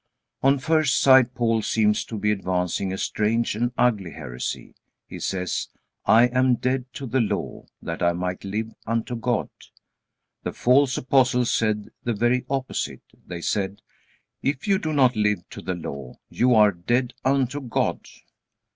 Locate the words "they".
13.27-13.41